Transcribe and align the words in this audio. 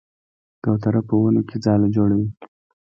کوتره 0.63 1.01
په 1.07 1.13
ونو 1.21 1.41
کې 1.47 1.57
ځاله 1.65 1.87
جوړوي. 1.95 2.29